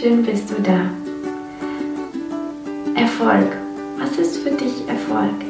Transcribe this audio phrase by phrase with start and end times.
[0.00, 0.90] schön bist du da.
[2.94, 3.56] Erfolg.
[3.98, 5.40] Was ist für dich Erfolg?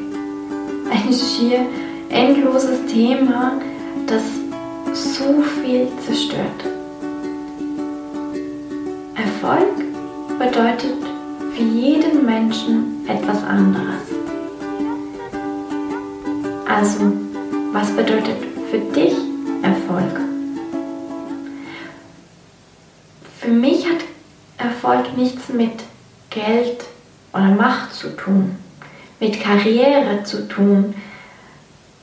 [0.89, 1.65] Ein schier
[2.09, 3.59] endloses Thema,
[4.05, 4.23] das
[4.93, 6.63] so viel zerstört.
[9.15, 9.75] Erfolg
[10.39, 10.95] bedeutet
[11.53, 14.03] für jeden Menschen etwas anderes.
[16.67, 17.11] Also,
[17.73, 18.37] was bedeutet
[18.71, 19.13] für dich
[19.61, 20.21] Erfolg?
[23.39, 24.03] Für mich hat
[24.67, 25.83] Erfolg nichts mit
[26.29, 26.83] Geld
[27.31, 28.57] oder Macht zu tun,
[29.17, 30.93] mit Karriere zu tun.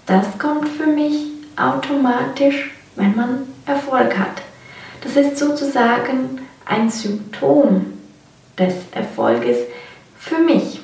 [0.06, 4.40] Das kommt für mich automatisch, wenn man Erfolg hat.
[5.02, 7.84] Das ist sozusagen ein Symptom
[8.58, 9.58] des Erfolges
[10.18, 10.80] für mich.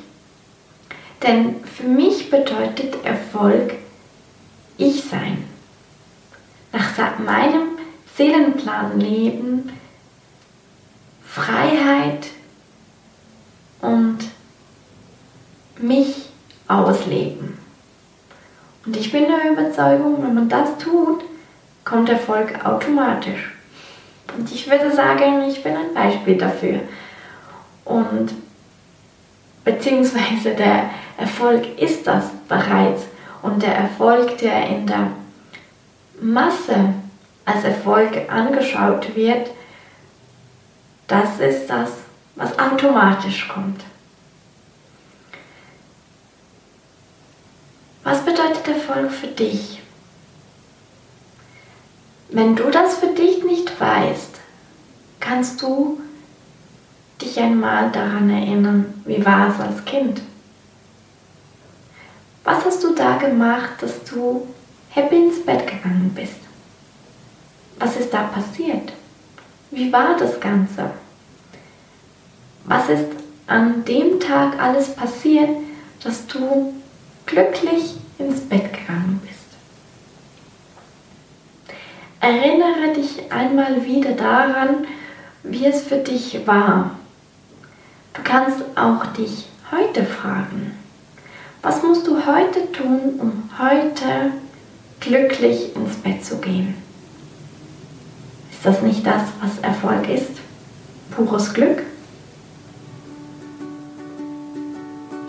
[1.23, 3.75] Denn für mich bedeutet Erfolg
[4.77, 5.45] ich sein.
[6.73, 7.79] Nach meinem
[8.17, 9.80] Seelenplan leben
[11.41, 12.27] Freiheit
[13.81, 14.19] und
[15.79, 16.31] mich
[16.69, 17.59] ausleben.
[18.85, 21.23] Und ich bin der Überzeugung, wenn man das tut,
[21.85, 23.53] kommt Erfolg automatisch.
[24.37, 26.81] Und ich würde sagen, ich bin ein Beispiel dafür.
[27.85, 28.33] Und
[29.65, 33.07] beziehungsweise der Erfolg ist das bereits.
[33.43, 35.09] Und der Erfolg, der in der
[36.21, 36.95] Masse
[37.45, 39.51] als Erfolg angeschaut wird,
[41.11, 41.91] das ist das,
[42.37, 43.83] was automatisch kommt.
[48.05, 49.83] Was bedeutet Erfolg für dich?
[52.29, 54.37] Wenn du das für dich nicht weißt,
[55.19, 56.01] kannst du
[57.21, 60.23] dich einmal daran erinnern, wie war es als Kind?
[62.45, 64.47] Was hast du da gemacht, dass du
[64.91, 66.39] happy ins Bett gegangen bist?
[67.79, 68.80] Was ist da passiert?
[69.81, 70.91] Wie war das Ganze?
[72.67, 73.07] Was ist
[73.47, 75.49] an dem Tag alles passiert,
[76.05, 76.75] dass du
[77.25, 79.41] glücklich ins Bett gegangen bist?
[82.21, 84.87] Erinnere dich einmal wieder daran,
[85.45, 86.91] wie es für dich war.
[88.13, 90.77] Du kannst auch dich heute fragen,
[91.63, 94.33] was musst du heute tun, um heute
[95.01, 96.90] glücklich ins Bett zu gehen?
[98.61, 100.33] Ist das nicht das, was Erfolg ist?
[101.17, 101.83] Pures Glück?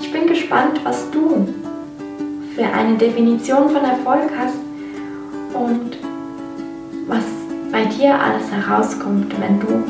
[0.01, 1.47] Ich bin gespannt, was du
[2.53, 4.57] für eine Definition von Erfolg hast
[5.53, 5.97] und
[7.07, 7.23] was
[7.71, 9.85] bei dir alles herauskommt, wenn du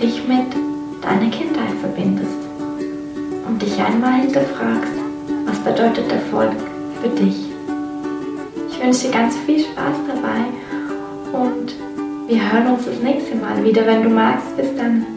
[0.00, 0.54] dich mit
[1.02, 2.30] deiner Kindheit verbindest
[3.48, 4.92] und dich einmal hinterfragst,
[5.46, 6.52] was bedeutet Erfolg
[7.02, 7.46] für dich.
[8.70, 11.74] Ich wünsche dir ganz viel Spaß dabei und
[12.26, 13.86] wir hören uns das nächste Mal wieder.
[13.86, 15.13] Wenn du magst, bis dann.